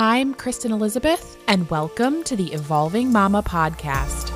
[0.00, 4.30] I'm Kristen Elizabeth, and welcome to the Evolving Mama podcast.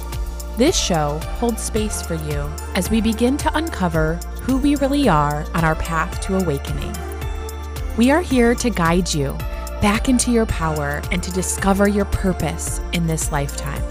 [0.56, 5.47] This show holds space for you as we begin to uncover who we really are
[5.54, 6.93] on our path to awakening.
[7.97, 9.35] We are here to guide you
[9.80, 13.85] back into your power and to discover your purpose in this lifetime.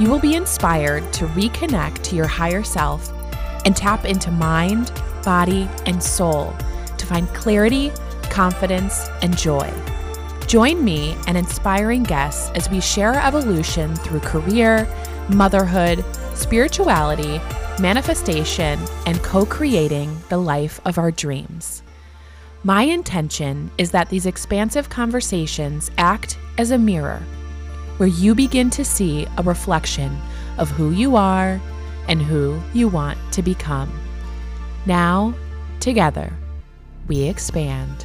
[0.00, 3.08] You will be inspired to reconnect to your higher self
[3.64, 4.90] and tap into mind,
[5.24, 6.52] body, and soul
[6.98, 7.92] to find clarity,
[8.30, 9.72] confidence, and joy.
[10.52, 14.86] Join me and inspiring guests as we share our evolution through career,
[15.30, 17.40] motherhood, spirituality,
[17.80, 21.82] manifestation, and co creating the life of our dreams.
[22.64, 27.22] My intention is that these expansive conversations act as a mirror
[27.96, 30.14] where you begin to see a reflection
[30.58, 31.58] of who you are
[32.08, 33.90] and who you want to become.
[34.84, 35.32] Now,
[35.80, 36.30] together,
[37.08, 38.04] we expand.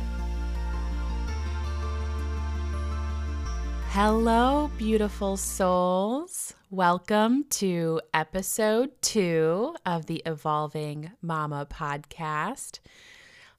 [4.00, 6.54] Hello, beautiful souls.
[6.70, 12.78] Welcome to episode two of the Evolving Mama podcast.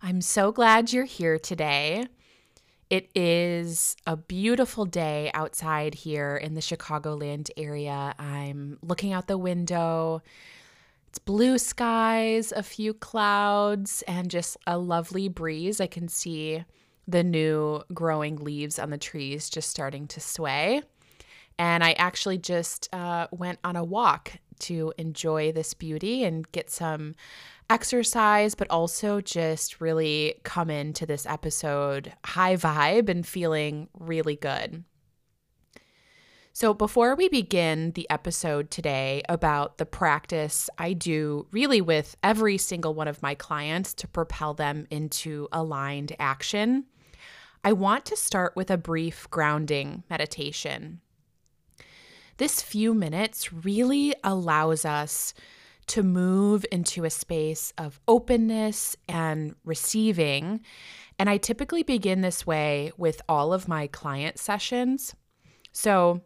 [0.00, 2.06] I'm so glad you're here today.
[2.88, 8.14] It is a beautiful day outside here in the Chicagoland area.
[8.16, 10.22] I'm looking out the window.
[11.08, 15.80] It's blue skies, a few clouds, and just a lovely breeze.
[15.80, 16.64] I can see
[17.08, 20.82] the new growing leaves on the trees just starting to sway.
[21.58, 26.70] And I actually just uh, went on a walk to enjoy this beauty and get
[26.70, 27.14] some
[27.70, 34.84] exercise, but also just really come into this episode high vibe and feeling really good.
[36.52, 42.58] So, before we begin the episode today about the practice I do really with every
[42.58, 46.86] single one of my clients to propel them into aligned action,
[47.68, 51.02] I want to start with a brief grounding meditation.
[52.38, 55.34] This few minutes really allows us
[55.88, 60.62] to move into a space of openness and receiving.
[61.18, 65.14] And I typically begin this way with all of my client sessions.
[65.70, 66.22] So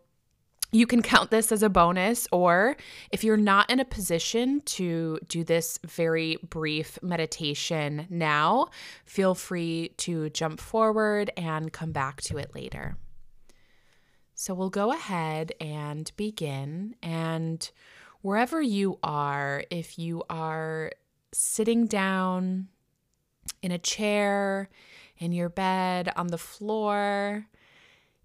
[0.73, 2.77] you can count this as a bonus, or
[3.11, 8.69] if you're not in a position to do this very brief meditation now,
[9.05, 12.97] feel free to jump forward and come back to it later.
[14.35, 16.97] So we'll go ahead and begin.
[17.03, 17.71] And
[18.23, 20.91] wherever you are, if you are
[21.33, 22.69] sitting down
[23.61, 24.71] in a chair,
[25.19, 27.47] in your bed, on the floor,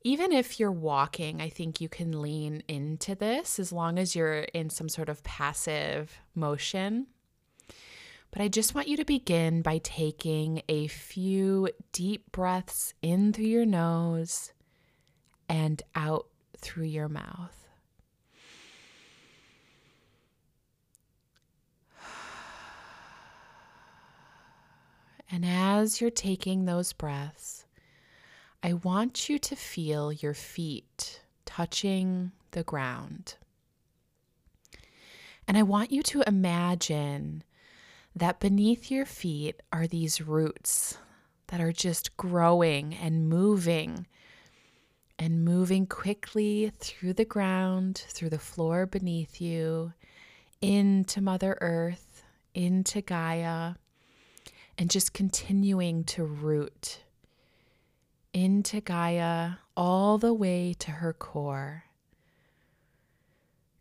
[0.08, 4.44] even if you're walking, I think you can lean into this as long as you're
[4.54, 7.08] in some sort of passive motion.
[8.32, 13.48] But I just want you to begin by taking a few deep breaths in through
[13.48, 14.54] your nose
[15.50, 17.68] and out through your mouth.
[25.30, 27.57] And as you're taking those breaths,
[28.64, 33.36] I want you to feel your feet touching the ground.
[35.48, 37.44] And I want you to imagine
[38.16, 40.98] that beneath your feet are these roots
[41.48, 44.08] that are just growing and moving
[45.20, 49.94] and moving quickly through the ground, through the floor beneath you,
[50.62, 52.24] into Mother Earth,
[52.54, 53.76] into Gaia
[54.78, 57.04] and just continuing to root
[58.38, 61.86] into Gaia all the way to her core.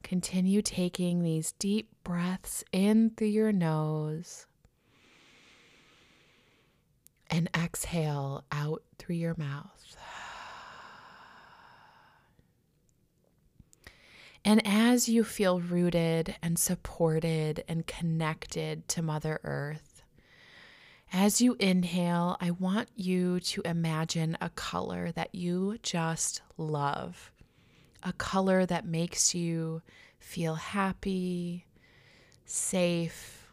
[0.03, 4.47] Continue taking these deep breaths in through your nose
[7.29, 9.95] and exhale out through your mouth.
[14.43, 19.86] And as you feel rooted and supported and connected to Mother Earth,
[21.13, 27.33] as you inhale, I want you to imagine a color that you just love,
[28.03, 29.83] a color that makes you
[30.19, 31.67] feel happy,
[32.45, 33.49] safe.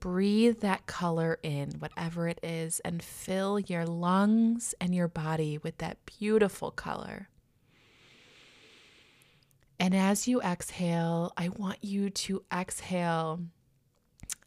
[0.00, 5.78] Breathe that color in, whatever it is, and fill your lungs and your body with
[5.78, 7.28] that beautiful color.
[9.80, 13.40] And as you exhale, I want you to exhale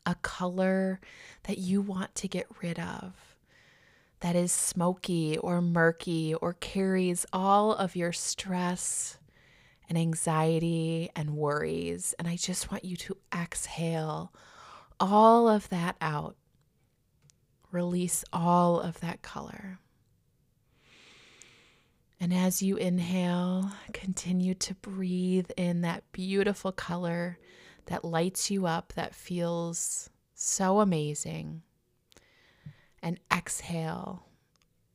[0.06, 1.00] a color
[1.44, 3.31] that you want to get rid of
[4.21, 9.18] that is smoky or murky or carries all of your stress
[9.89, 12.13] and anxiety and worries.
[12.18, 14.31] And I just want you to exhale
[15.00, 16.36] all of that out.
[17.71, 19.80] Release all of that color.
[22.19, 27.39] And as you inhale, continue to breathe in that beautiful color
[27.87, 31.61] that lights you up, that feels so amazing.
[33.03, 34.27] And exhale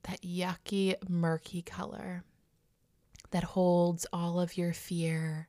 [0.04, 2.22] that yucky, murky color
[3.30, 5.48] that holds all of your fear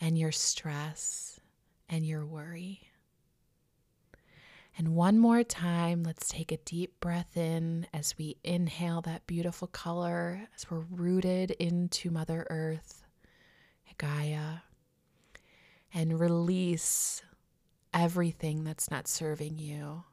[0.00, 1.40] and your stress
[1.88, 2.88] and your worry.
[4.78, 9.68] And one more time, let's take a deep breath in as we inhale that beautiful
[9.68, 13.04] color as we're rooted into Mother Earth,
[13.98, 14.60] Gaia,
[15.94, 17.22] and release
[17.92, 20.04] everything that's not serving you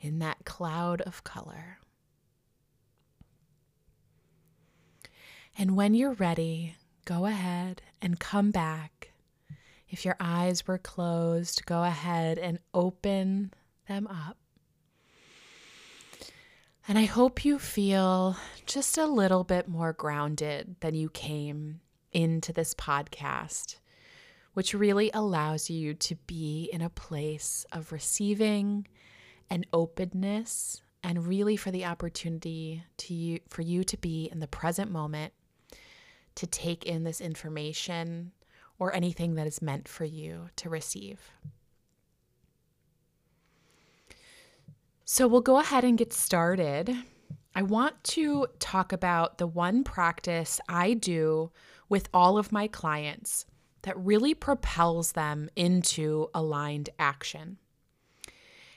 [0.00, 1.78] in that cloud of color.
[5.56, 9.12] And when you're ready, go ahead and come back.
[9.88, 13.52] If your eyes were closed, go ahead and open
[13.88, 14.36] them up.
[16.86, 18.36] And I hope you feel
[18.66, 21.80] just a little bit more grounded than you came
[22.12, 23.76] into this podcast,
[24.58, 28.84] which really allows you to be in a place of receiving
[29.48, 34.48] and openness and really for the opportunity to you, for you to be in the
[34.48, 35.32] present moment
[36.34, 38.32] to take in this information
[38.80, 41.30] or anything that is meant for you to receive.
[45.04, 46.92] So we'll go ahead and get started.
[47.54, 51.52] I want to talk about the one practice I do
[51.88, 53.46] with all of my clients
[53.88, 57.56] that really propels them into aligned action.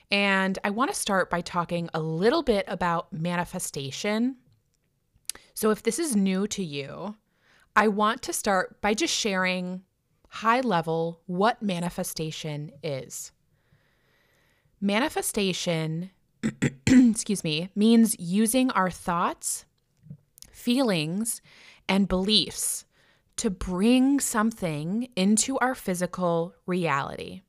[0.09, 4.37] And I want to start by talking a little bit about manifestation.
[5.53, 7.17] So, if this is new to you,
[7.75, 9.81] I want to start by just sharing
[10.29, 13.33] high level what manifestation is.
[14.79, 16.11] Manifestation
[16.87, 19.65] excuse me, means using our thoughts,
[20.53, 21.41] feelings,
[21.89, 22.85] and beliefs
[23.41, 27.41] to bring something into our physical reality.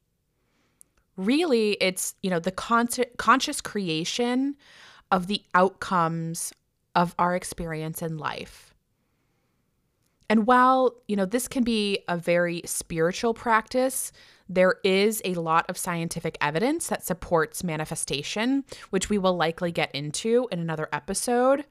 [1.19, 4.57] Really, it's, you know, the con- conscious creation
[5.11, 6.51] of the outcomes
[6.95, 8.73] of our experience in life.
[10.31, 14.13] And while, you know, this can be a very spiritual practice,
[14.49, 19.95] there is a lot of scientific evidence that supports manifestation, which we will likely get
[19.95, 21.67] into in another episode.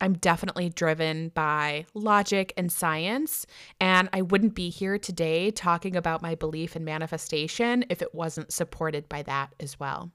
[0.00, 3.46] I'm definitely driven by logic and science,
[3.80, 8.52] and I wouldn't be here today talking about my belief in manifestation if it wasn't
[8.52, 10.10] supported by that as well.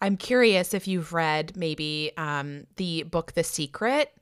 [0.00, 4.12] I'm curious if you've read maybe um, the book The Secret,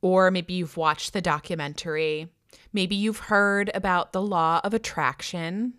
[0.00, 2.28] or maybe you've watched the documentary
[2.72, 5.74] Maybe you've heard about the law of attraction.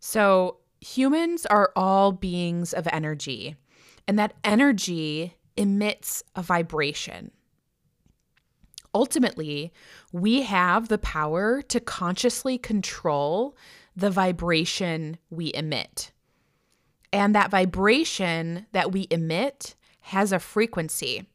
[0.00, 3.56] So, humans are all beings of energy,
[4.06, 7.30] and that energy emits a vibration.
[8.94, 9.72] Ultimately,
[10.12, 13.56] we have the power to consciously control
[13.96, 16.12] the vibration we emit.
[17.12, 21.26] And that vibration that we emit has a frequency.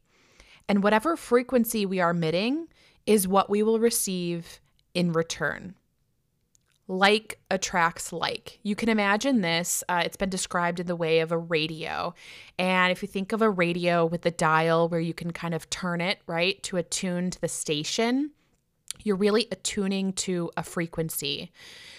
[0.67, 2.67] And whatever frequency we are emitting
[3.05, 4.61] is what we will receive
[4.93, 5.75] in return.
[6.91, 8.59] Like attracts like.
[8.63, 9.83] You can imagine this.
[9.87, 12.15] Uh, it's been described in the way of a radio.
[12.57, 15.69] And if you think of a radio with the dial where you can kind of
[15.69, 18.31] turn it, right, to attune to the station,
[19.03, 21.51] you're really attuning to a frequency.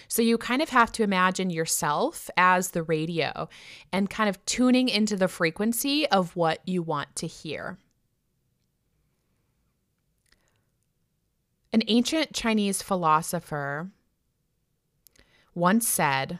[0.09, 3.47] So you kind of have to imagine yourself as the radio
[3.93, 7.77] and kind of tuning into the frequency of what you want to hear.
[11.71, 13.89] An ancient Chinese philosopher
[15.53, 16.39] once said,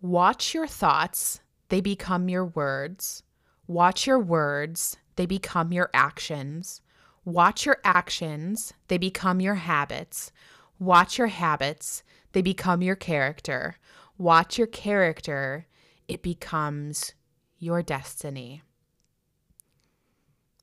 [0.00, 3.22] Watch your thoughts, they become your words.
[3.66, 6.82] Watch your words, they become your actions.
[7.24, 10.30] Watch your actions, they become your habits.
[10.78, 12.02] Watch your habits,
[12.32, 13.76] they become your character.
[14.18, 15.66] Watch your character,
[16.06, 17.14] it becomes
[17.58, 18.62] your destiny.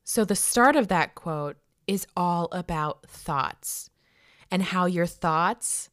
[0.04, 3.90] So, the start of that quote is all about thoughts
[4.50, 5.90] and how your thoughts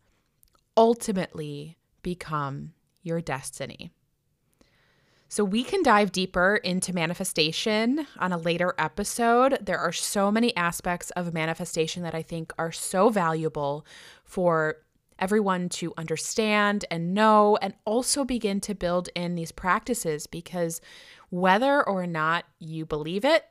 [0.76, 3.92] ultimately become your destiny.
[5.32, 9.60] So, we can dive deeper into manifestation on a later episode.
[9.62, 13.86] There are so many aspects of manifestation that I think are so valuable
[14.24, 14.78] for
[15.20, 20.82] everyone to understand and know, and also begin to build in these practices because
[21.30, 23.46] whether or not you believe it,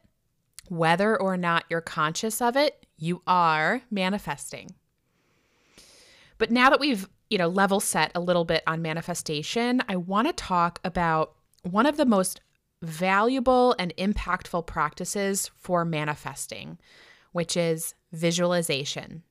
[0.68, 4.70] whether or not you're conscious of it, you are manifesting.
[6.38, 10.28] But now that we've, you know, level set a little bit on manifestation, I want
[10.28, 12.40] to talk about one of the most
[12.80, 16.78] valuable and impactful practices for manifesting,
[17.32, 19.24] which is visualization.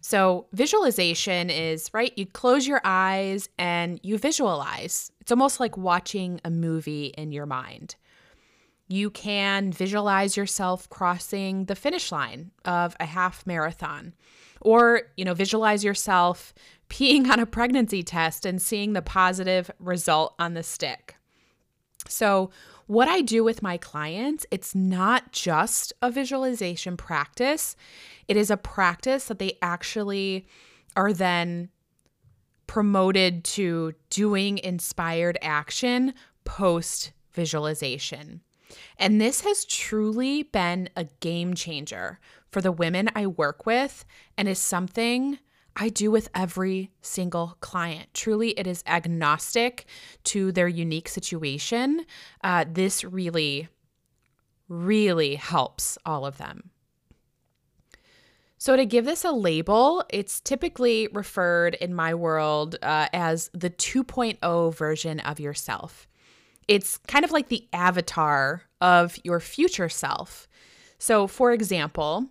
[0.00, 5.10] So, visualization is right, you close your eyes and you visualize.
[5.20, 7.96] It's almost like watching a movie in your mind.
[8.86, 14.14] You can visualize yourself crossing the finish line of a half marathon
[14.60, 16.54] or, you know, visualize yourself
[16.90, 21.16] peeing on a pregnancy test and seeing the positive result on the stick.
[22.08, 22.50] So,
[22.86, 27.76] what I do with my clients, it's not just a visualization practice.
[28.28, 30.46] It is a practice that they actually
[30.96, 31.68] are then
[32.66, 38.40] promoted to doing inspired action post visualization.
[38.98, 44.04] And this has truly been a game changer for the women I work with
[44.36, 45.38] and is something
[45.80, 48.08] I do with every single client.
[48.12, 49.86] Truly, it is agnostic
[50.24, 52.04] to their unique situation.
[52.42, 53.68] Uh, this really,
[54.68, 56.70] really helps all of them.
[58.60, 63.70] So, to give this a label, it's typically referred in my world uh, as the
[63.70, 66.08] 2.0 version of yourself.
[66.66, 70.48] It's kind of like the avatar of your future self.
[70.98, 72.26] So, for example,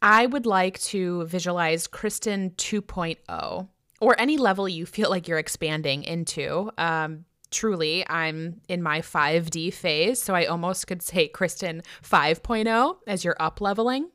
[0.00, 3.68] I would like to visualize Kristen 2.0
[4.00, 6.70] or any level you feel like you're expanding into.
[6.78, 13.24] Um, truly, I'm in my 5D phase, so I almost could say Kristen 5.0 as
[13.24, 14.10] you're up leveling.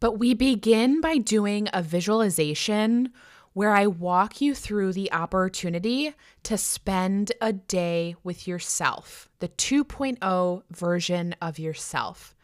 [0.00, 3.12] But we begin by doing a visualization
[3.52, 10.62] where I walk you through the opportunity to spend a day with yourself, the 2.0
[10.70, 12.34] version of yourself.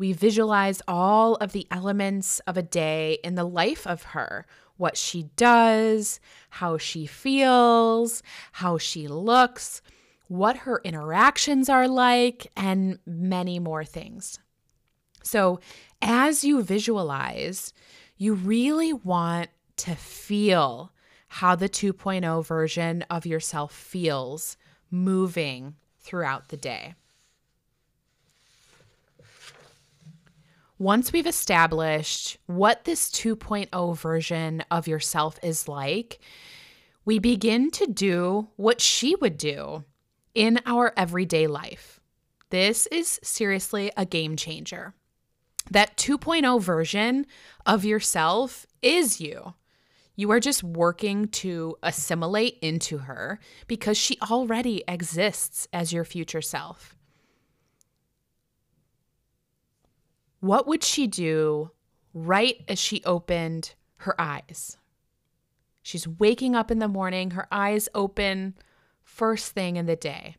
[0.00, 4.46] We visualize all of the elements of a day in the life of her
[4.78, 9.82] what she does, how she feels, how she looks,
[10.26, 14.38] what her interactions are like, and many more things.
[15.22, 15.60] So,
[16.00, 17.74] as you visualize,
[18.16, 20.94] you really want to feel
[21.28, 24.56] how the 2.0 version of yourself feels
[24.90, 26.94] moving throughout the day.
[30.80, 36.18] Once we've established what this 2.0 version of yourself is like,
[37.04, 39.84] we begin to do what she would do
[40.34, 42.00] in our everyday life.
[42.48, 44.94] This is seriously a game changer.
[45.70, 47.26] That 2.0 version
[47.66, 49.52] of yourself is you.
[50.16, 56.42] You are just working to assimilate into her because she already exists as your future
[56.42, 56.96] self.
[60.40, 61.70] What would she do
[62.12, 64.78] right as she opened her eyes?
[65.82, 68.54] She's waking up in the morning, her eyes open
[69.02, 70.36] first thing in the day.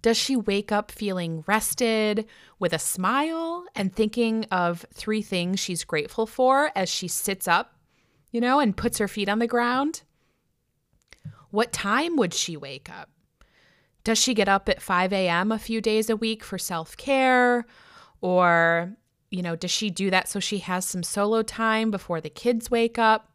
[0.00, 2.26] Does she wake up feeling rested
[2.58, 7.74] with a smile and thinking of three things she's grateful for as she sits up,
[8.30, 10.02] you know, and puts her feet on the ground?
[11.50, 13.10] What time would she wake up?
[14.04, 15.50] Does she get up at 5 a.m.
[15.50, 17.66] a few days a week for self care?
[18.20, 18.96] Or
[19.30, 22.70] you know, does she do that so she has some solo time before the kids
[22.70, 23.30] wake up?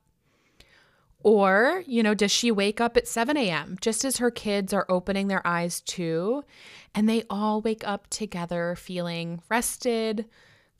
[1.19, 3.77] Or, you know, does she wake up at 7 a.m.
[3.79, 6.43] just as her kids are opening their eyes too?
[6.93, 10.25] And they all wake up together feeling rested,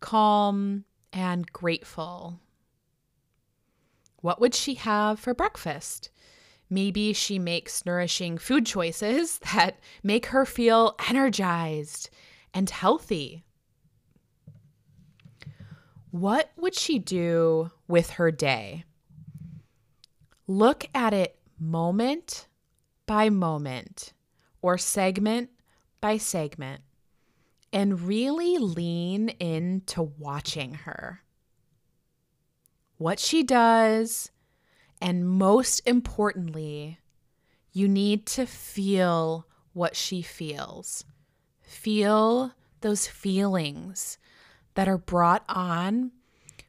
[0.02, 2.40] calm, and grateful.
[4.20, 6.10] What would she have for breakfast?
[6.70, 12.10] Maybe she makes nourishing food choices that make her feel energized
[12.54, 13.46] and healthy.
[16.14, 18.84] What would she do with her day?
[20.46, 22.46] Look at it moment
[23.08, 24.14] by moment
[24.62, 25.50] or segment
[26.02, 26.84] by segment
[27.72, 31.24] and really lean into watching her.
[33.00, 34.30] What she does,
[35.02, 37.00] and most importantly,
[37.72, 41.06] you need to feel what she feels.
[41.64, 44.20] Feel those feelings
[44.76, 46.12] that are brought on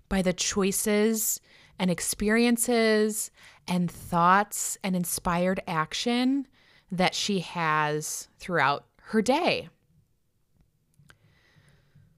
[0.08, 1.40] by the choices
[1.78, 3.30] and experiences
[3.66, 6.46] and thoughts and inspired action
[6.90, 9.68] that she has throughout her day.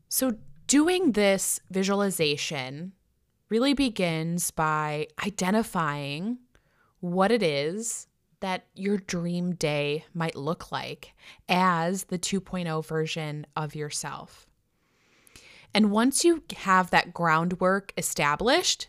[0.08, 0.34] So,
[0.66, 2.92] doing this visualization
[3.48, 6.38] really begins by identifying
[7.00, 8.08] what it is
[8.40, 11.14] that your dream day might look like
[11.48, 14.45] as the 2.0 version of yourself.
[15.76, 18.88] And once you have that groundwork established,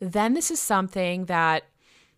[0.00, 1.64] then this is something that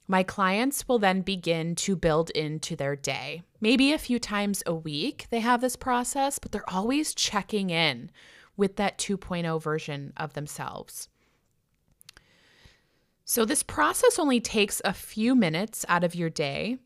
[0.06, 3.42] my clients will then begin to build into their day.
[3.61, 8.09] Maybe a few times a week they have this process, but they're always checking in
[8.56, 11.09] with that 2.0 version of themselves.
[13.25, 16.78] So, this process only takes a few minutes out of your day.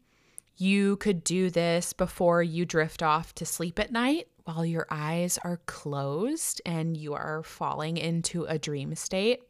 [0.57, 5.39] You could do this before you drift off to sleep at night while your eyes
[5.45, 9.43] are closed and you are falling into a dream state.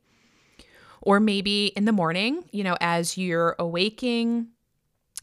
[1.01, 4.49] Or maybe in the morning, you know, as you're awaking,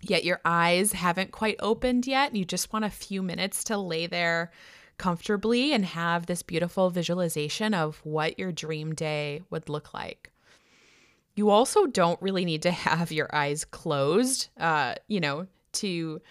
[0.01, 4.07] yet your eyes haven't quite opened yet, you just want a few minutes to lay
[4.07, 4.49] there
[4.97, 10.31] comfortably and have this beautiful visualization of what your dream day would look like.
[11.35, 16.21] You also don't really need to have your eyes closed, uh, you know, to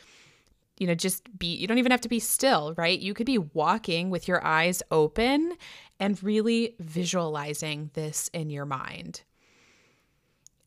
[0.78, 2.98] you know, just be, you don't even have to be still, right?
[2.98, 5.56] You could be walking with your eyes open
[6.00, 9.22] and really visualizing this in your mind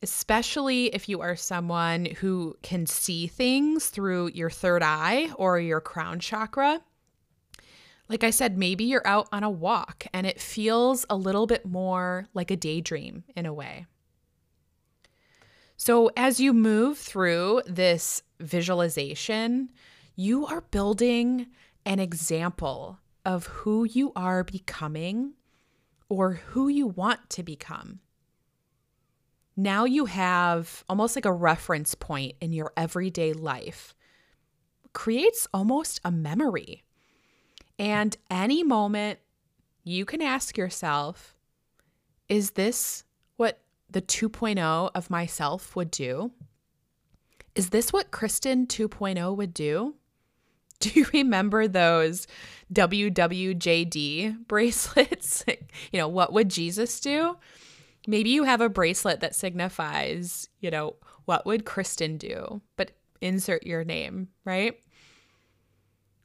[0.02, 5.80] especially if you are someone who can see things through your third eye or your
[5.80, 6.80] crown chakra.
[8.08, 11.66] Like I said, maybe you're out on a walk and it feels a little bit
[11.66, 13.86] more like a daydream in a way.
[15.76, 19.70] So, as you move through this visualization,
[20.20, 21.46] you are building
[21.86, 25.32] an example of who you are becoming
[26.08, 28.00] or who you want to become
[29.58, 33.92] now you have almost like a reference point in your everyday life.
[34.92, 36.84] Creates almost a memory.
[37.76, 39.18] And any moment
[39.82, 41.34] you can ask yourself,
[42.28, 43.02] is this
[43.36, 43.58] what
[43.90, 46.30] the 2.0 of myself would do?
[47.56, 49.96] Is this what Kristen 2.0 would do?
[50.80, 52.26] Do you remember those
[52.72, 55.44] WWJD bracelets?
[55.92, 57.36] you know, what would Jesus do?
[58.06, 62.62] Maybe you have a bracelet that signifies, you know, what would Kristen do?
[62.76, 64.78] But insert your name, right?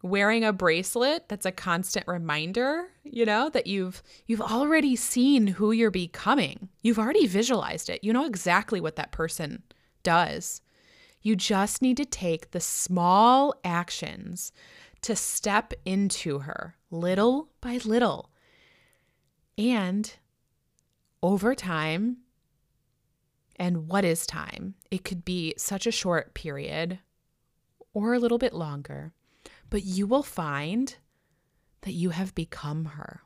[0.02, 5.72] Wearing a bracelet that's a constant reminder, you know, that you've you've already seen who
[5.72, 6.70] you're becoming.
[6.82, 8.04] You've already visualized it.
[8.04, 9.64] You know exactly what that person
[10.04, 10.62] does.
[11.24, 14.52] You just need to take the small actions
[15.02, 18.30] to step into her little by little.
[19.58, 20.14] And
[21.22, 22.18] over time,
[23.56, 24.76] and what is time?
[24.92, 27.00] It could be such a short period
[27.94, 29.14] or a little bit longer,
[29.70, 30.96] but you will find
[31.82, 33.22] that you have become her.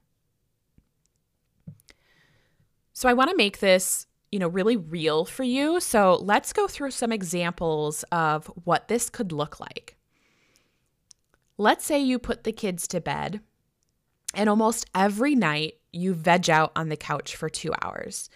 [2.93, 5.79] So I want to make this, you know, really real for you.
[5.79, 9.95] So let's go through some examples of what this could look like.
[11.57, 13.41] Let's say you put the kids to bed
[14.33, 18.29] and almost every night you veg out on the couch for two hours.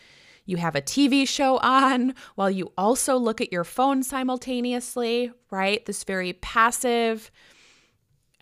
[0.46, 5.86] You have a TV show on while you also look at your phone simultaneously, right?
[5.86, 7.32] This very passive,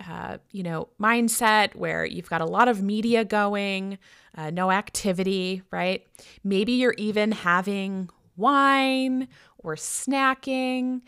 [0.07, 3.97] uh, you know, mindset where you've got a lot of media going,
[4.35, 6.05] uh, no activity, right?
[6.43, 11.01] Maybe you're even having wine or snacking.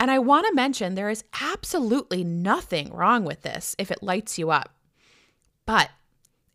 [0.00, 4.38] And I want to mention there is absolutely nothing wrong with this if it lights
[4.38, 4.74] you up.
[5.66, 5.90] But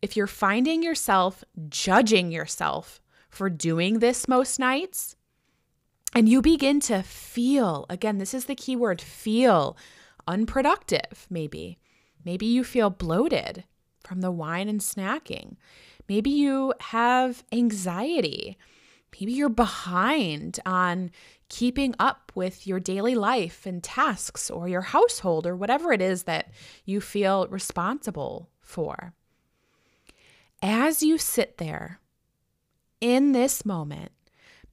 [0.01, 5.15] if you're finding yourself judging yourself for doing this most nights,
[6.15, 9.77] and you begin to feel, again, this is the key word feel
[10.27, 11.79] unproductive, maybe.
[12.25, 13.63] Maybe you feel bloated
[14.03, 15.55] from the wine and snacking.
[16.09, 18.57] Maybe you have anxiety.
[19.19, 21.11] Maybe you're behind on
[21.49, 26.23] keeping up with your daily life and tasks or your household or whatever it is
[26.23, 26.51] that
[26.85, 29.13] you feel responsible for.
[30.61, 31.99] As you sit there
[32.99, 34.11] in this moment,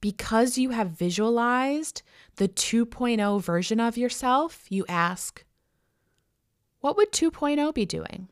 [0.01, 2.01] because you have visualized
[2.35, 5.44] the 2.0 version of yourself, you ask,
[6.85, 8.29] what would 2.0 be doing?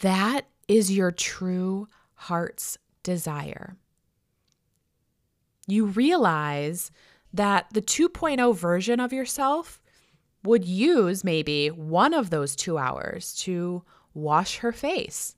[0.00, 3.76] That is your true heart's desire.
[5.66, 6.90] You realize
[7.34, 9.82] that the 2.0 version of yourself
[10.42, 13.82] would use maybe one of those two hours to
[14.14, 15.36] wash her face,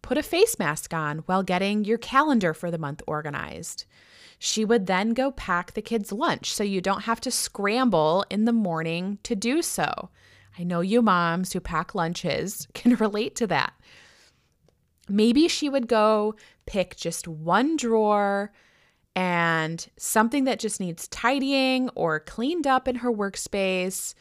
[0.00, 3.84] put a face mask on while getting your calendar for the month organized.
[4.38, 8.46] She would then go pack the kids' lunch so you don't have to scramble in
[8.46, 10.08] the morning to do so.
[10.58, 13.74] I know you moms who pack lunches can relate to that.
[15.08, 16.34] Maybe she would go
[16.66, 18.52] pick just one drawer
[19.16, 24.14] and something that just needs tidying or cleaned up in her workspace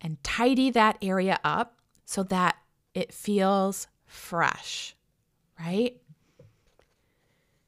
[0.00, 2.56] and tidy that area up so that
[2.94, 4.96] it feels fresh,
[5.58, 6.00] right?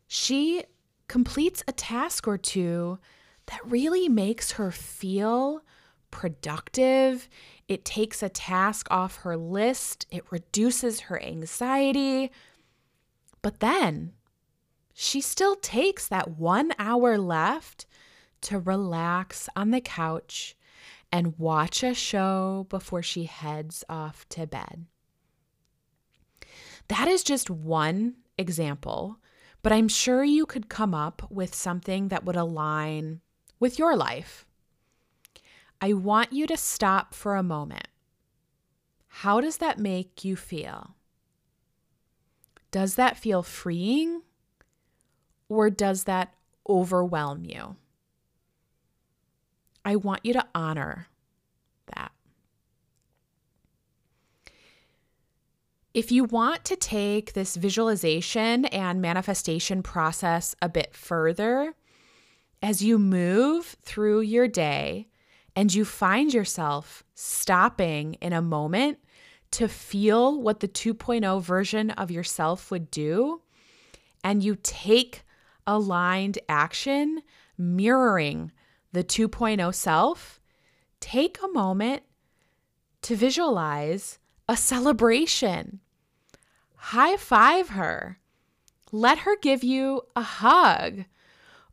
[0.06, 0.64] She
[1.08, 2.98] completes a task or two
[3.46, 5.62] that really makes her feel
[6.10, 7.28] productive.
[7.68, 12.30] It takes a task off her list, it reduces her anxiety.
[13.42, 14.12] But then
[14.92, 17.86] she still takes that one hour left
[18.42, 20.56] to relax on the couch
[21.12, 24.86] and watch a show before she heads off to bed.
[26.88, 29.18] That is just one example,
[29.62, 33.20] but I'm sure you could come up with something that would align
[33.58, 34.46] with your life.
[35.80, 37.88] I want you to stop for a moment.
[39.08, 40.94] How does that make you feel?
[42.70, 44.22] Does that feel freeing
[45.48, 46.34] or does that
[46.68, 47.76] overwhelm you?
[49.84, 51.08] I want you to honor
[51.96, 52.12] that.
[55.92, 61.74] If you want to take this visualization and manifestation process a bit further,
[62.62, 65.09] as you move through your day
[65.60, 68.96] and you find yourself stopping in a moment
[69.50, 73.42] to feel what the 2.0 version of yourself would do,
[74.24, 75.22] and you take
[75.66, 77.20] aligned action
[77.58, 78.50] mirroring
[78.92, 80.40] the 2.0 self,
[80.98, 82.04] take a moment
[83.02, 84.18] to visualize
[84.48, 85.80] a celebration.
[86.76, 88.18] High five her.
[88.92, 91.04] Let her give you a hug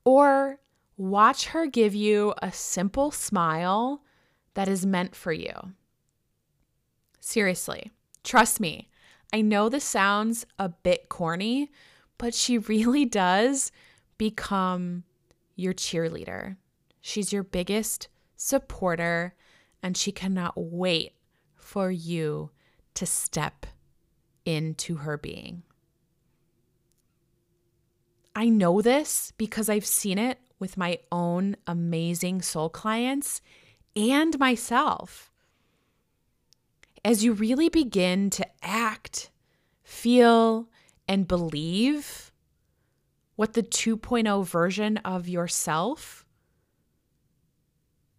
[0.03, 0.59] or
[0.97, 4.03] watch her give you a simple smile
[4.55, 5.53] that is meant for you.
[7.19, 7.91] Seriously,
[8.23, 8.89] trust me.
[9.31, 11.71] I know this sounds a bit corny,
[12.17, 13.71] but she really does
[14.17, 15.03] become
[15.55, 16.57] your cheerleader.
[17.01, 19.35] She's your biggest supporter,
[19.83, 21.13] and she cannot wait
[21.55, 22.51] for you
[22.95, 23.67] to step
[24.45, 25.63] into her being.
[28.35, 33.41] I know this because I've seen it with my own amazing soul clients
[33.95, 35.31] and myself.
[37.03, 39.31] As you really begin to act,
[39.83, 40.67] feel,
[41.07, 42.31] and believe
[43.35, 46.25] what the 2.0 version of yourself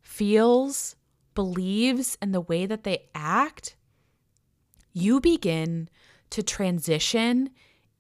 [0.01, 0.97] feels,
[1.35, 3.77] believes, and the way that they act,
[4.93, 5.89] you begin
[6.31, 7.51] to transition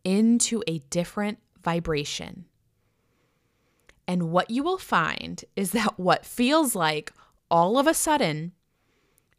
[0.04, 2.47] into a different vibration.
[4.08, 7.12] And what you will find is that what feels like
[7.50, 8.52] all of a sudden,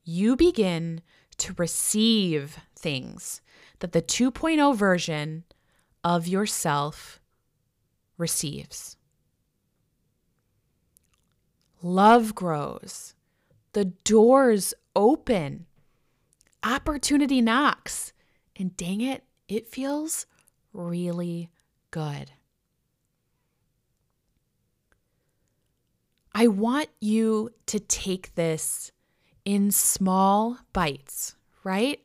[0.04, 1.02] you begin
[1.38, 3.42] to receive things
[3.80, 5.44] that the 2.0 version
[6.04, 7.20] of yourself
[8.18, 8.96] receives.
[11.82, 13.16] Love grows,
[13.74, 15.66] the doors open,
[16.62, 18.14] opportunity knocks,
[18.56, 20.28] and dang it, it feels
[20.74, 21.50] really
[21.90, 22.32] good.
[26.34, 28.92] I want you to take this
[29.46, 32.00] in small bites, right?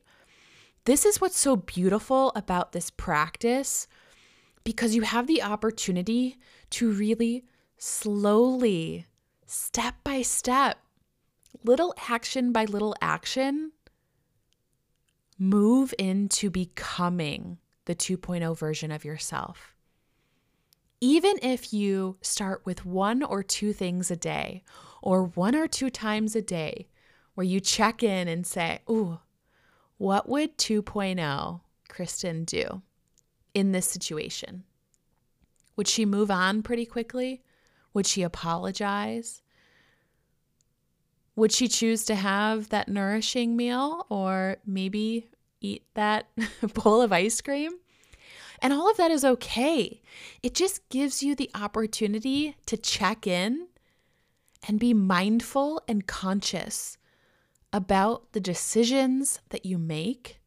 [0.85, 3.87] This is what's so beautiful about this practice
[4.65, 6.39] because you have the opportunity
[6.71, 7.45] to really
[7.79, 9.07] slowly
[9.47, 10.79] step by step,
[11.63, 13.73] little action by little action,
[15.39, 19.74] move into becoming the 2.0 version of yourself.
[21.05, 24.65] Even if you start with one or two things a day,
[25.03, 26.89] or one or two times a day,
[27.35, 29.19] where you check in and say, Ooh,
[29.99, 32.81] what would 2.0 Kristen do
[33.53, 34.65] in this situation?
[35.77, 37.43] Would she move on pretty quickly?
[37.93, 39.43] Would she apologize?
[41.37, 45.29] Would she choose to have that nourishing meal or maybe
[45.61, 46.31] eat that
[46.73, 47.73] bowl of ice cream?
[48.61, 50.03] And all of that is okay.
[50.43, 53.69] It just gives you the opportunity to check in
[54.67, 56.97] and be mindful and conscious
[57.73, 60.39] about the decisions that you make.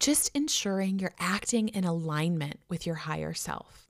[0.00, 3.84] Just ensuring you're acting in alignment with your higher self.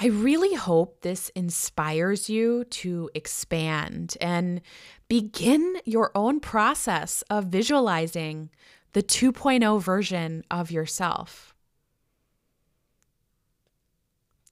[0.00, 4.60] I really hope this inspires you to expand and
[5.08, 8.50] begin your own process of visualizing
[8.92, 11.54] the 2.0 version of yourself.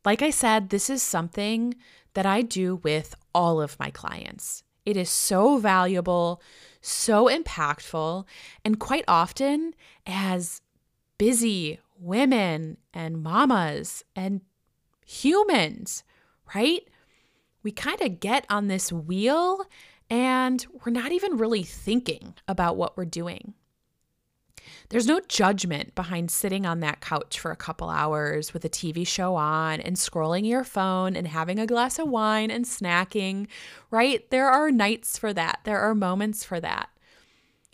[0.05, 1.75] Like I said, this is something
[2.15, 4.63] that I do with all of my clients.
[4.85, 6.41] It is so valuable,
[6.81, 8.25] so impactful,
[8.65, 9.75] and quite often,
[10.07, 10.61] as
[11.19, 14.43] busy women and mamas and
[15.05, 16.05] humans,
[16.55, 16.89] right?
[17.63, 19.65] We kind of get on this wheel
[20.09, 23.55] and we're not even really thinking about what we're doing.
[24.89, 29.07] There's no judgment behind sitting on that couch for a couple hours with a TV
[29.07, 33.49] show on and scrolling your phone and having a glass of wine and snacking,
[33.91, 34.29] right?
[34.31, 36.89] There are nights for that, there are moments for that.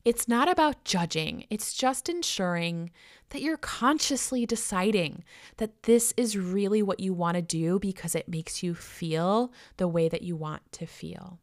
[0.05, 2.91] It's not about judging, it's just ensuring
[3.29, 5.23] that you're consciously deciding
[5.59, 9.89] that this is really what you want to do because it makes you feel the
[9.89, 11.39] way that you want to feel.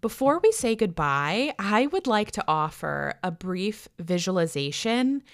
[0.00, 5.24] Before we say goodbye, I would like to offer a brief visualization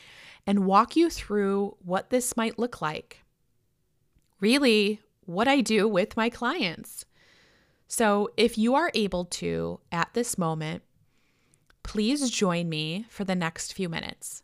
[0.47, 3.19] and walk you through what this might look like.
[4.41, 7.05] Really, what I do with my clients.
[7.89, 10.83] So, if you are able to at this moment,
[11.83, 14.43] please join me for the next few minutes.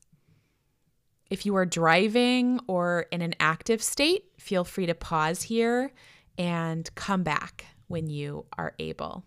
[1.30, 5.92] If you are driving or in an active state, feel free to pause here
[6.36, 9.24] and come back when you are able.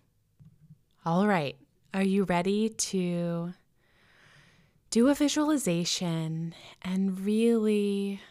[1.06, 1.54] All right,
[1.92, 3.52] are you ready to
[4.88, 8.22] do a visualization and really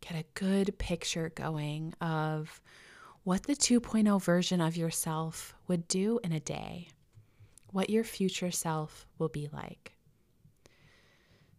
[0.00, 2.60] get a good picture going of
[3.22, 6.88] what the 2.0 version of yourself would do in a day?
[7.70, 9.92] What your future self will be like.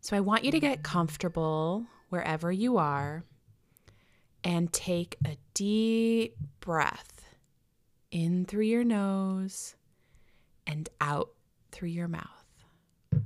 [0.01, 0.91] So, I want you to get mm-hmm.
[0.91, 3.23] comfortable wherever you are
[4.43, 7.23] and take a deep breath
[8.11, 9.75] in through your nose
[10.69, 11.31] and out
[11.71, 12.45] through your mouth.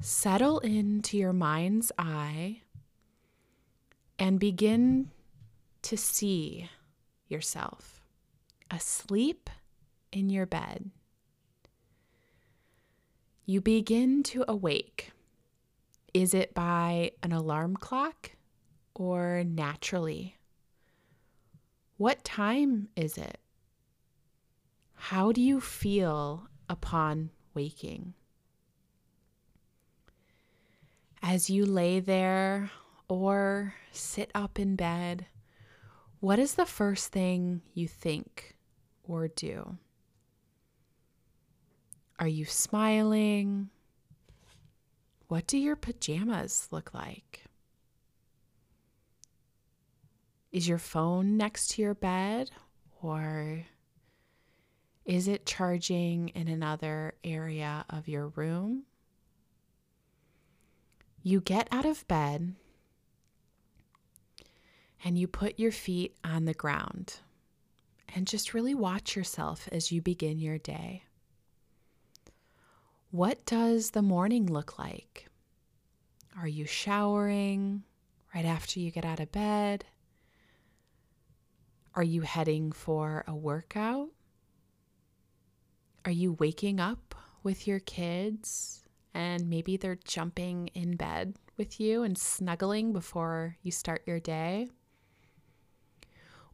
[0.00, 2.60] Settle into your mind's eye
[4.18, 5.10] and begin
[5.82, 6.70] to see
[7.26, 8.00] yourself
[8.70, 9.50] asleep
[10.12, 10.92] in your bed.
[13.44, 15.10] You begin to awake.
[16.14, 18.36] Is it by an alarm clock?
[18.94, 20.36] Or naturally?
[21.96, 23.38] What time is it?
[24.94, 28.14] How do you feel upon waking?
[31.22, 32.70] As you lay there
[33.08, 35.26] or sit up in bed,
[36.20, 38.56] what is the first thing you think
[39.04, 39.78] or do?
[42.18, 43.70] Are you smiling?
[45.28, 47.41] What do your pajamas look like?
[50.52, 52.50] Is your phone next to your bed
[53.00, 53.64] or
[55.06, 58.84] is it charging in another area of your room?
[61.22, 62.54] You get out of bed
[65.02, 67.16] and you put your feet on the ground
[68.14, 71.04] and just really watch yourself as you begin your day.
[73.10, 75.28] What does the morning look like?
[76.38, 77.84] Are you showering
[78.34, 79.84] right after you get out of bed?
[81.94, 84.08] Are you heading for a workout?
[86.06, 92.02] Are you waking up with your kids and maybe they're jumping in bed with you
[92.02, 94.68] and snuggling before you start your day?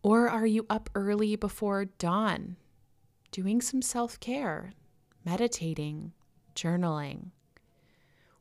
[0.02, 2.56] Or are you up early before dawn,
[3.30, 4.72] doing some self care,
[5.24, 6.14] meditating,
[6.56, 7.30] journaling?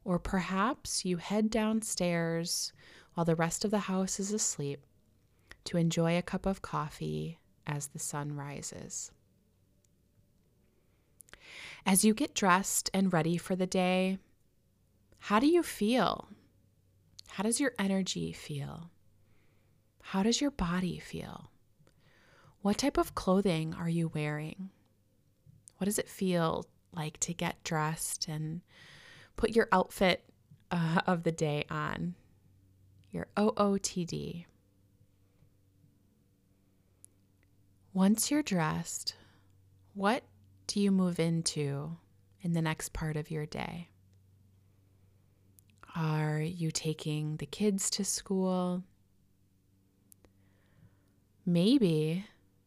[0.04, 2.74] Or perhaps you head downstairs
[3.14, 4.87] while the rest of the house is asleep
[5.68, 9.12] to enjoy a cup of coffee as the sun rises.
[11.86, 14.18] As you get dressed and ready for the day,
[15.20, 16.30] how do you feel?
[17.32, 18.92] How does your energy feel?
[20.02, 21.52] How does your body feel?
[22.62, 24.70] What type of clothing are you wearing?
[25.78, 28.62] What does it feel like to get dressed and
[29.36, 30.24] put your outfit
[30.72, 32.16] uh, of the day on?
[33.12, 34.46] Your OOTD.
[37.98, 39.16] Once you're dressed,
[39.96, 40.22] what
[40.68, 41.98] do you move into
[42.44, 43.90] in the next part of your day?
[45.96, 48.84] Are you taking the kids to school?
[51.44, 52.24] Maybe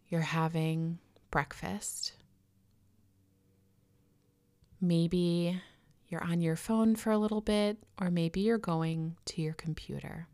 [0.08, 0.98] you're having
[1.30, 2.14] breakfast.
[4.80, 5.62] Maybe
[6.08, 10.26] you're on your phone for a little bit, or maybe you're going to your computer.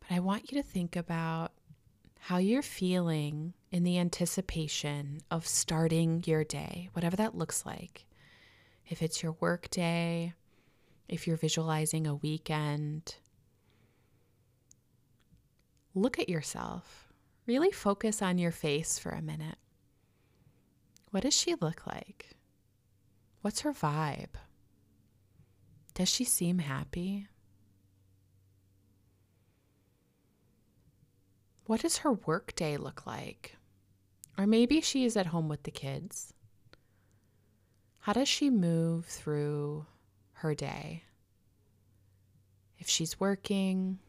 [0.00, 1.52] But I want you to think about
[2.26, 8.06] how you're feeling in the anticipation of starting your day, whatever that looks like.
[8.86, 10.32] If it's your work day,
[11.08, 13.16] if you're visualizing a weekend,
[15.96, 17.12] look at yourself.
[17.44, 19.58] Really focus on your face for a minute.
[21.10, 22.36] What does she look like?
[23.40, 24.36] What's her vibe?
[25.94, 27.26] Does she seem happy?
[31.66, 33.56] What does her work day look like?
[34.36, 36.32] Or maybe she is at home with the kids.
[38.00, 39.86] How does she move through
[40.34, 41.04] her day?
[42.78, 44.00] If she's working,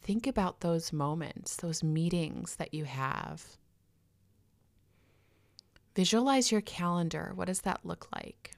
[0.00, 3.44] think about those moments, those meetings that you have.
[5.94, 7.32] Visualize your calendar.
[7.34, 8.56] What does that look like?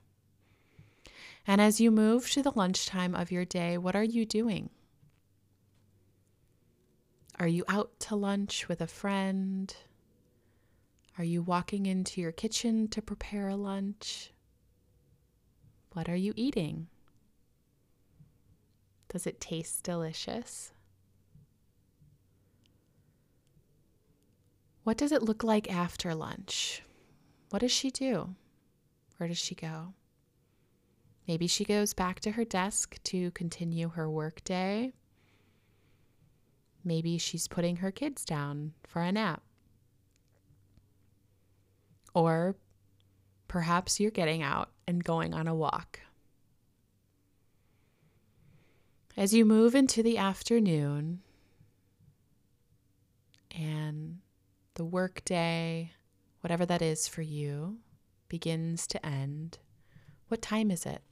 [1.46, 4.70] And as you move to the lunchtime of your day, what are you doing?
[7.38, 9.74] Are you out to lunch with a friend?
[11.18, 14.32] Are you walking into your kitchen to prepare a lunch?
[15.92, 16.88] What are you eating?
[19.08, 20.72] Does it taste delicious?
[24.84, 26.82] What does it look like after lunch?
[27.50, 28.34] What does she do?
[29.16, 29.94] Where does she go?
[31.26, 34.92] Maybe she goes back to her desk to continue her workday.
[36.84, 39.42] Maybe she's putting her kids down for a nap.
[42.14, 42.56] Or
[43.48, 46.00] perhaps you're getting out and going on a walk.
[49.16, 51.20] As you move into the afternoon
[53.56, 54.18] and
[54.74, 55.92] the workday,
[56.40, 57.78] whatever that is for you,
[58.28, 59.58] begins to end,
[60.28, 61.02] what time is it?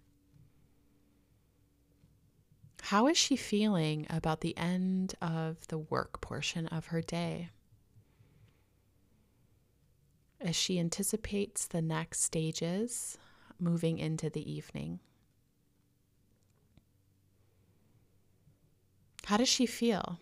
[2.86, 7.50] How is she feeling about the end of the work portion of her day?
[10.40, 13.16] As she anticipates the next stages
[13.60, 14.98] moving into the evening.
[19.26, 20.18] How does she feel?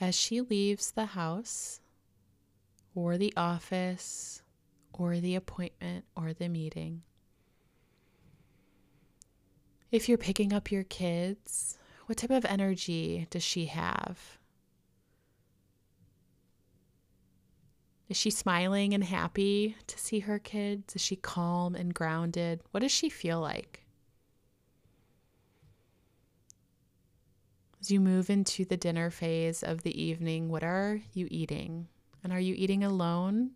[0.00, 1.80] As she leaves the house
[2.94, 4.40] or the office
[4.92, 7.02] or the appointment or the meeting,
[9.90, 14.38] if you're picking up your kids, what type of energy does she have?
[18.08, 20.96] Is she smiling and happy to see her kids?
[20.96, 22.60] Is she calm and grounded?
[22.72, 23.84] What does she feel like?
[27.80, 31.86] As you move into the dinner phase of the evening, what are you eating?
[32.22, 33.52] And are you eating alone?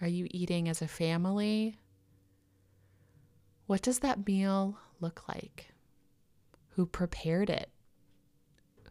[0.00, 1.78] Are you eating as a family?
[3.66, 5.72] What does that meal look like?
[6.70, 7.70] Who prepared it?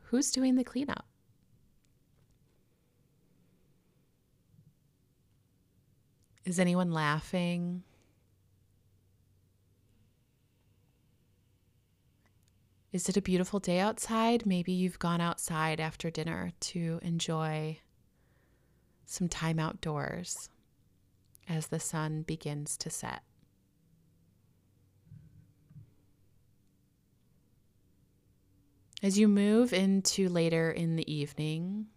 [0.03, 1.05] Who's doing the cleanup?
[6.45, 7.83] Is anyone laughing?
[12.91, 14.47] Is it a beautiful day outside?
[14.47, 17.79] Maybe you've gone outside after dinner to enjoy
[19.05, 20.49] some time outdoors
[21.47, 23.21] as the sun begins to set.
[29.01, 31.87] As you move into later in the evening,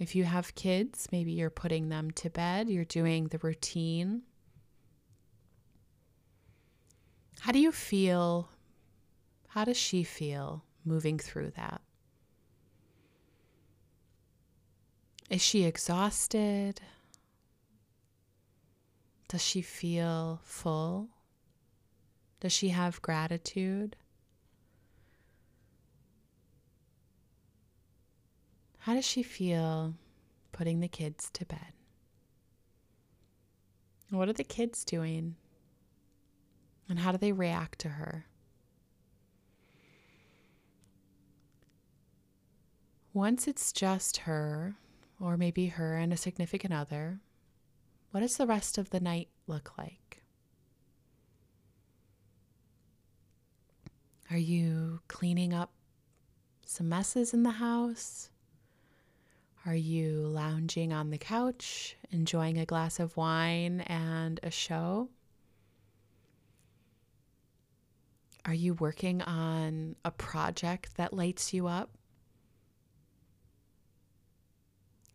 [0.00, 4.22] if you have kids, maybe you're putting them to bed, you're doing the routine.
[7.40, 8.48] How do you feel?
[9.48, 11.80] How does she feel moving through that?
[15.30, 16.80] Is she exhausted?
[19.28, 21.10] Does she feel full?
[22.40, 23.94] Does she have gratitude?
[28.82, 29.94] How does she feel
[30.50, 31.72] putting the kids to bed?
[34.10, 35.36] What are the kids doing?
[36.88, 38.26] And how do they react to her?
[43.14, 44.74] Once it's just her,
[45.20, 47.20] or maybe her and a significant other,
[48.10, 50.24] what does the rest of the night look like?
[54.28, 55.70] Are you cleaning up
[56.66, 58.31] some messes in the house?
[59.64, 65.08] Are you lounging on the couch, enjoying a glass of wine and a show?
[68.44, 71.90] Are you working on a project that lights you up?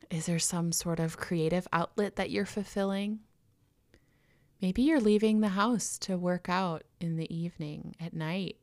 [0.10, 3.20] Is there some sort of creative outlet that you're fulfilling?
[4.62, 8.56] Maybe you're leaving the house to work out in the evening, at night,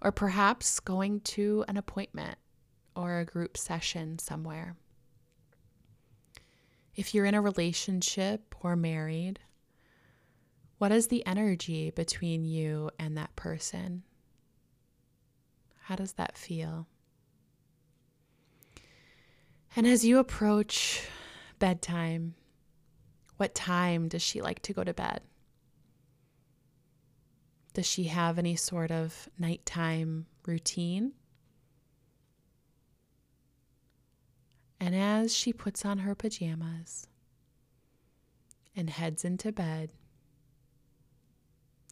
[0.00, 2.38] or perhaps going to an appointment
[2.98, 4.76] or a group session somewhere.
[6.96, 9.38] If you're in a relationship or married,
[10.78, 14.02] what is the energy between you and that person?
[15.82, 16.88] How does that feel?
[19.76, 21.06] And as you approach
[21.60, 22.34] bedtime,
[23.36, 25.20] what time does she like to go to bed?
[27.74, 31.12] Does she have any sort of nighttime routine?
[34.80, 37.08] And as she puts on her pajamas
[38.76, 39.90] and heads into bed,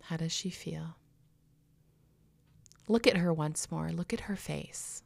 [0.02, 0.96] how does she feel?
[2.88, 3.90] Look at her once more.
[3.90, 5.02] Look at her face.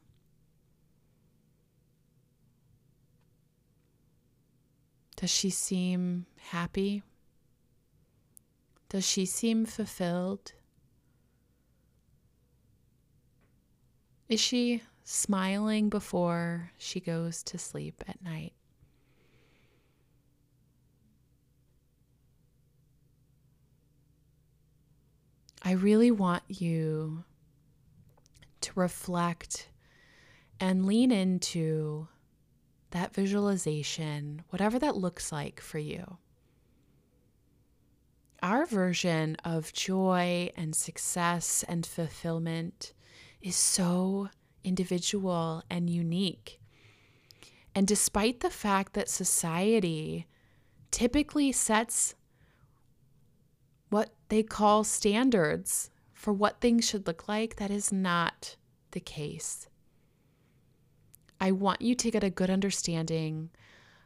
[5.15, 7.03] Does she seem happy?
[8.89, 10.53] Does she seem fulfilled?
[14.29, 18.53] Is she smiling before she goes to sleep at night?
[25.63, 27.23] I really want you
[28.61, 29.69] to reflect
[30.59, 32.07] and lean into
[32.91, 36.17] that visualization, whatever that looks like for you.
[38.43, 42.93] Our version of joy and success and fulfillment
[43.39, 44.29] is so
[44.63, 46.59] individual and unique.
[47.73, 50.27] And despite the fact that society
[50.91, 52.15] typically sets
[53.89, 58.55] what they call standards for what things should look like, that is not
[58.91, 59.67] the case.
[61.39, 63.49] I want you to get a good understanding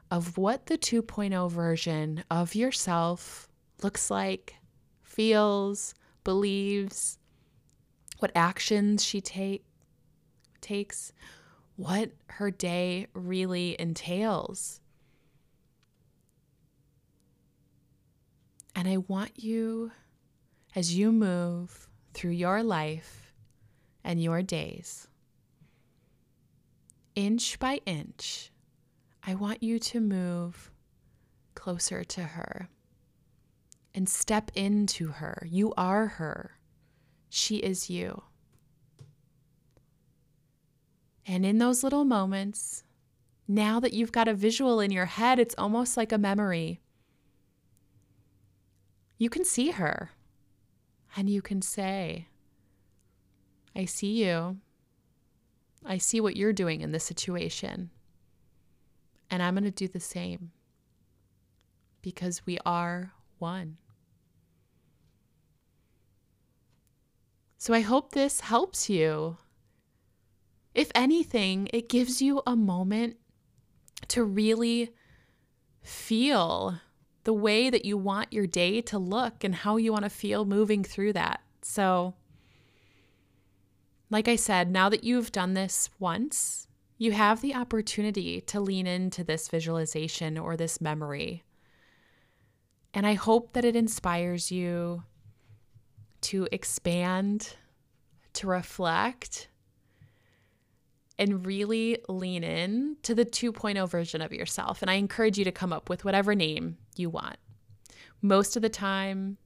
[0.10, 3.49] of what the 2.0 version of yourself
[3.84, 4.56] looks like,
[5.01, 5.93] feels,
[6.24, 7.18] believes,
[8.20, 9.66] what actions she take,
[10.66, 11.13] takes,
[11.76, 14.82] what her day really entails.
[18.76, 19.91] And I want you,
[20.76, 23.34] as you move through your life
[24.03, 25.07] and your days,
[27.16, 28.51] inch by inch,
[29.24, 30.72] I want you to move
[31.53, 32.70] closer to her
[33.93, 35.47] and step into her.
[35.49, 36.57] You are her,
[37.30, 38.24] she is you.
[41.26, 42.84] And in those little moments,
[43.47, 46.82] now that you've got a visual in your head, it's almost like a memory.
[49.17, 50.11] You can see her
[51.15, 52.28] and you can say,
[53.76, 54.57] I see you.
[55.86, 57.91] I see what you're doing in this situation.
[59.30, 60.51] And I'm going to do the same
[62.01, 63.78] because we are one.
[67.57, 69.38] So I hope this helps you.
[70.76, 73.15] If anything, it gives you a moment
[74.09, 74.93] to really
[75.82, 76.82] feel
[77.23, 80.43] the way that you want your day to look and how you want to feel
[80.43, 81.41] moving through that.
[81.61, 82.13] So,
[84.09, 86.67] like I said, now that you've done this once,
[86.97, 91.43] you have the opportunity to lean into this visualization or this memory.
[92.93, 95.03] And I hope that it inspires you
[96.21, 97.55] to expand,
[98.34, 99.47] to reflect,
[101.18, 104.82] and really lean in to the 2.0 version of yourself.
[104.82, 107.38] And I encourage you to come up with whatever name you want.
[108.22, 109.38] Most of the time,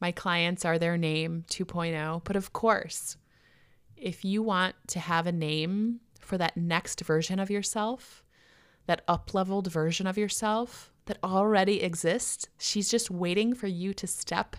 [0.00, 3.16] my clients are their name 2.0, but of course,
[3.96, 8.22] if you want to have a name for that next version of yourself,
[8.86, 14.06] that up leveled version of yourself that already exists, she's just waiting for you to
[14.06, 14.56] step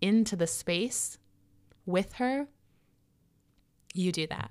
[0.00, 1.18] into the space
[1.86, 2.48] with her.
[3.92, 4.50] You do that.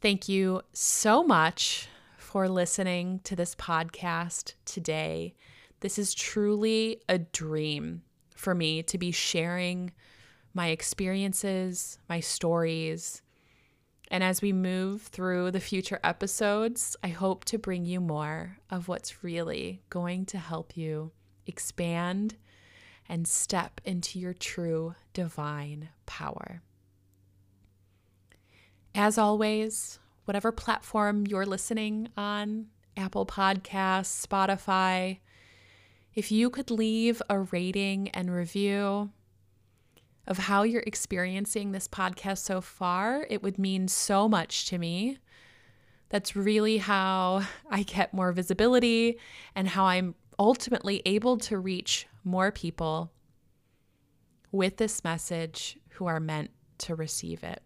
[0.00, 1.86] Thank you so much
[2.16, 5.34] for listening to this podcast today.
[5.80, 8.00] This is truly a dream
[8.34, 9.92] for me to be sharing
[10.54, 13.20] my experiences, my stories.
[14.10, 18.88] And as we move through the future episodes, I hope to bring you more of
[18.88, 21.12] what's really going to help you
[21.46, 22.36] expand
[23.06, 26.62] and step into your true divine power.
[28.94, 32.66] As always, whatever platform you're listening on
[32.96, 35.18] Apple Podcasts, Spotify
[36.14, 39.10] if you could leave a rating and review,
[40.26, 45.18] of how you're experiencing this podcast so far, it would mean so much to me.
[46.08, 49.18] That's really how I get more visibility
[49.54, 53.12] and how I'm ultimately able to reach more people
[54.52, 57.62] with this message who are meant to receive it.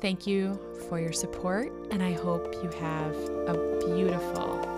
[0.00, 3.14] Thank you for your support, and I hope you have
[3.46, 4.69] a beautiful